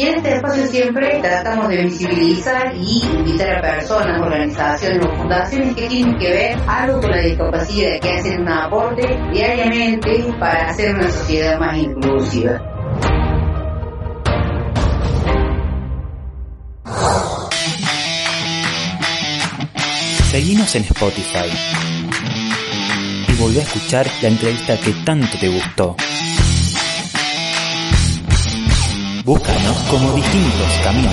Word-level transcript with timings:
Y 0.00 0.04
en 0.04 0.14
este 0.14 0.36
espacio 0.36 0.66
siempre 0.68 1.20
tratamos 1.20 1.68
de 1.68 1.84
visibilizar 1.84 2.74
y 2.74 3.02
invitar 3.04 3.58
a 3.58 3.60
personas, 3.60 4.18
organizaciones 4.18 5.04
o 5.04 5.14
fundaciones 5.14 5.74
que 5.76 5.88
tienen 5.88 6.16
que 6.16 6.30
ver 6.30 6.58
algo 6.66 7.02
con 7.02 7.10
la 7.10 7.20
discapacidad, 7.20 8.00
que 8.00 8.08
hacen 8.08 8.40
un 8.40 8.48
aporte 8.48 9.06
diariamente 9.30 10.24
para 10.38 10.70
hacer 10.70 10.94
una 10.94 11.10
sociedad 11.10 11.60
más 11.60 11.76
inclusiva. 11.76 12.62
Seguimos 20.30 20.74
en 20.76 20.84
Spotify 20.84 21.50
y 23.28 23.34
volví 23.34 23.58
a 23.58 23.62
escuchar 23.64 24.06
la 24.22 24.28
entrevista 24.28 24.78
que 24.78 24.94
tanto 25.04 25.36
te 25.38 25.48
gustó. 25.50 25.94
Búscanos 29.24 29.76
como 29.90 30.14
distintos 30.14 30.72
caminos. 30.82 31.12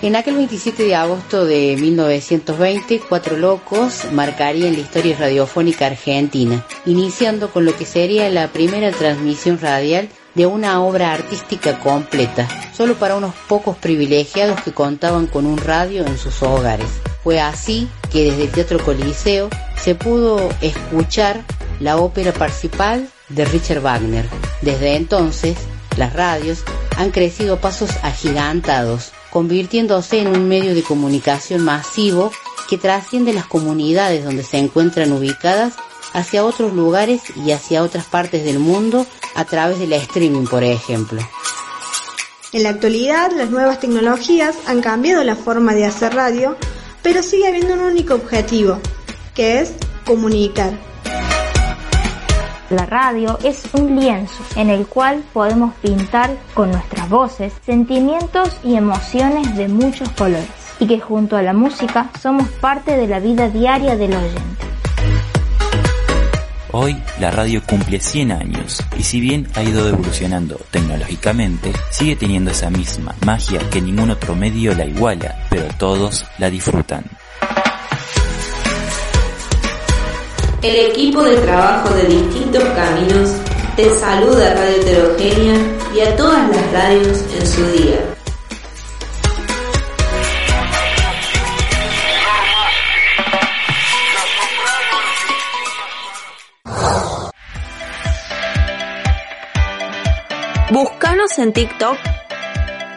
En 0.00 0.14
aquel 0.14 0.36
27 0.36 0.84
de 0.84 0.94
agosto 0.94 1.44
de 1.44 1.76
1920, 1.78 3.00
Cuatro 3.08 3.36
Locos 3.36 4.06
marcarían 4.12 4.72
la 4.72 4.80
historia 4.80 5.16
radiofónica 5.18 5.86
argentina, 5.86 6.64
iniciando 6.86 7.50
con 7.50 7.66
lo 7.66 7.76
que 7.76 7.84
sería 7.84 8.30
la 8.30 8.48
primera 8.48 8.90
transmisión 8.92 9.58
radial 9.58 10.08
de 10.36 10.46
una 10.46 10.82
obra 10.82 11.14
artística 11.14 11.78
completa, 11.78 12.46
solo 12.76 12.94
para 12.94 13.16
unos 13.16 13.34
pocos 13.48 13.76
privilegiados 13.76 14.60
que 14.60 14.72
contaban 14.72 15.26
con 15.26 15.46
un 15.46 15.56
radio 15.56 16.06
en 16.06 16.18
sus 16.18 16.42
hogares. 16.42 16.88
Fue 17.24 17.40
así 17.40 17.88
que 18.12 18.24
desde 18.24 18.44
el 18.44 18.50
Teatro 18.50 18.78
Coliseo 18.78 19.48
se 19.82 19.94
pudo 19.94 20.48
escuchar 20.60 21.42
la 21.80 21.96
ópera 21.96 22.32
principal 22.32 23.08
de 23.30 23.46
Richard 23.46 23.80
Wagner. 23.80 24.28
Desde 24.60 24.96
entonces, 24.96 25.56
las 25.96 26.12
radios 26.12 26.62
han 26.98 27.10
crecido 27.12 27.58
pasos 27.58 27.90
agigantados, 28.02 29.12
convirtiéndose 29.30 30.20
en 30.20 30.28
un 30.28 30.48
medio 30.48 30.74
de 30.74 30.82
comunicación 30.82 31.62
masivo 31.64 32.30
que 32.68 32.76
trasciende 32.76 33.32
las 33.32 33.46
comunidades 33.46 34.24
donde 34.24 34.42
se 34.42 34.58
encuentran 34.58 35.12
ubicadas 35.12 35.74
hacia 36.16 36.44
otros 36.44 36.72
lugares 36.72 37.22
y 37.36 37.52
hacia 37.52 37.82
otras 37.82 38.06
partes 38.06 38.42
del 38.42 38.58
mundo 38.58 39.06
a 39.34 39.44
través 39.44 39.78
de 39.78 39.86
la 39.86 39.96
streaming, 39.96 40.46
por 40.46 40.64
ejemplo. 40.64 41.20
En 42.52 42.62
la 42.62 42.70
actualidad, 42.70 43.30
las 43.32 43.50
nuevas 43.50 43.80
tecnologías 43.80 44.56
han 44.66 44.80
cambiado 44.80 45.22
la 45.24 45.36
forma 45.36 45.74
de 45.74 45.84
hacer 45.84 46.14
radio, 46.14 46.56
pero 47.02 47.22
sigue 47.22 47.46
habiendo 47.46 47.74
un 47.74 47.80
único 47.80 48.14
objetivo, 48.14 48.80
que 49.34 49.60
es 49.60 49.74
comunicar. 50.06 50.72
La 52.70 52.86
radio 52.86 53.38
es 53.44 53.62
un 53.74 54.00
lienzo 54.00 54.42
en 54.56 54.70
el 54.70 54.86
cual 54.86 55.22
podemos 55.34 55.74
pintar 55.82 56.34
con 56.54 56.70
nuestras 56.70 57.10
voces 57.10 57.52
sentimientos 57.64 58.56
y 58.64 58.76
emociones 58.76 59.54
de 59.54 59.68
muchos 59.68 60.08
colores 60.10 60.48
y 60.80 60.86
que 60.86 60.98
junto 60.98 61.36
a 61.36 61.42
la 61.42 61.52
música 61.52 62.10
somos 62.20 62.48
parte 62.48 62.96
de 62.96 63.06
la 63.06 63.20
vida 63.20 63.50
diaria 63.50 63.96
del 63.96 64.14
oyente. 64.14 64.65
Hoy 66.78 66.94
la 67.20 67.30
radio 67.30 67.62
cumple 67.64 67.98
100 67.98 68.32
años 68.32 68.82
y 68.98 69.02
si 69.02 69.18
bien 69.18 69.48
ha 69.54 69.62
ido 69.62 69.88
evolucionando 69.88 70.60
tecnológicamente, 70.70 71.72
sigue 71.90 72.16
teniendo 72.16 72.50
esa 72.50 72.68
misma 72.68 73.14
magia 73.24 73.60
que 73.70 73.80
ningún 73.80 74.10
otro 74.10 74.34
medio 74.34 74.74
la 74.74 74.84
iguala, 74.84 75.46
pero 75.48 75.64
todos 75.78 76.26
la 76.36 76.50
disfrutan. 76.50 77.02
El 80.60 80.90
equipo 80.90 81.22
de 81.22 81.38
trabajo 81.38 81.94
de 81.94 82.08
distintos 82.08 82.64
caminos 82.64 83.30
te 83.74 83.88
saluda 83.98 84.52
Radio 84.52 84.76
Heterogénea 84.76 85.56
y 85.94 86.00
a 86.00 86.14
todas 86.14 86.46
las 86.50 86.72
radios 86.72 87.24
en 87.40 87.46
su 87.46 87.66
día. 87.72 88.15
Búscanos 100.70 101.38
en 101.38 101.52
TikTok 101.52 101.96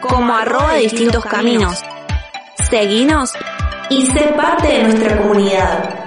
como 0.00 0.34
arroba 0.34 0.74
distintos 0.74 1.24
caminos. 1.24 1.80
Seguinos 2.68 3.32
y 3.88 4.06
sé 4.06 4.32
parte 4.36 4.66
de 4.66 4.82
nuestra 4.82 5.18
comunidad. 5.18 6.06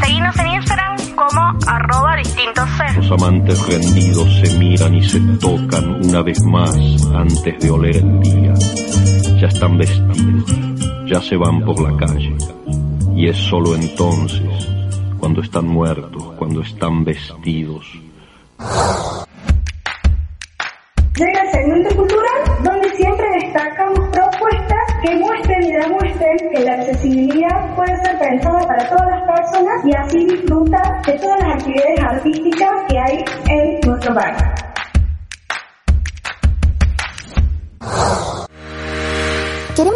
Seguinos 0.00 0.38
en 0.38 0.46
Instagram 0.46 0.96
como 1.14 1.58
arroba 1.66 2.16
distintos 2.16 2.68
Los 2.96 3.10
amantes 3.10 3.66
rendidos 3.66 4.40
se 4.40 4.58
miran 4.58 4.94
y 4.94 5.02
se 5.02 5.20
tocan 5.38 6.06
una 6.06 6.22
vez 6.22 6.42
más 6.44 6.74
antes 7.14 7.60
de 7.60 7.70
oler 7.70 7.96
el 7.96 8.20
día. 8.20 8.54
Ya 9.38 9.48
están 9.48 9.76
vestidos, 9.76 10.50
ya 11.04 11.20
se 11.20 11.36
van 11.36 11.62
por 11.66 11.78
la 11.82 11.94
calle. 11.98 12.34
Y 13.14 13.28
es 13.28 13.36
solo 13.36 13.74
entonces, 13.74 14.73
cuando 15.24 15.40
están 15.40 15.66
muertos, 15.66 16.22
cuando 16.36 16.60
están 16.60 17.02
vestidos. 17.02 17.86
Llega 21.16 21.40
el 21.40 21.50
segmento 21.50 21.96
cultural, 21.96 22.62
donde 22.62 22.90
siempre 22.90 23.26
destacamos 23.40 24.00
propuestas 24.10 24.84
que 25.02 25.16
muestren 25.16 25.62
y 25.62 25.72
demuestren 25.72 26.36
que 26.52 26.60
la 26.60 26.72
accesibilidad 26.74 27.74
puede 27.74 27.96
ser 28.04 28.18
pensada 28.18 28.68
para 28.68 28.86
todas 28.86 29.08
las 29.08 29.40
personas 29.40 29.86
y 29.86 29.96
así 29.96 30.26
disfrutar 30.26 31.02
de 31.06 31.12
todas 31.14 31.40
las 31.40 31.54
actividades 31.54 32.00
artísticas 32.02 32.70
que 32.90 32.98
hay 32.98 33.24
en 33.48 33.80
nuestro 33.88 34.14
país. 34.14 34.73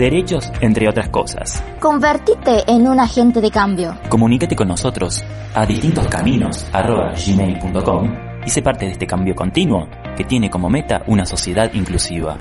derechos, 0.00 0.50
entre 0.60 0.88
otras 0.88 1.10
cosas. 1.10 1.62
Convertite 1.78 2.64
en 2.66 2.88
un 2.88 2.98
agente 2.98 3.40
de 3.40 3.52
cambio. 3.52 3.96
Comunícate 4.08 4.56
con 4.56 4.66
nosotros 4.68 5.22
a 5.54 5.66
distintoscaminos.gmail.com 5.66 8.30
y 8.44 8.50
sé 8.50 8.62
parte 8.62 8.86
de 8.86 8.92
este 8.92 9.06
cambio 9.06 9.36
continuo 9.36 9.86
que 10.16 10.24
tiene 10.24 10.50
como 10.50 10.68
meta 10.68 11.04
una 11.06 11.24
sociedad 11.26 11.72
inclusiva. 11.72 12.40